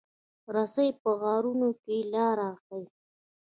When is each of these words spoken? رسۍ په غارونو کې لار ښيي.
رسۍ 0.55 0.89
په 1.01 1.09
غارونو 1.21 1.69
کې 1.81 1.95
لار 2.13 2.39
ښيي. 2.63 2.83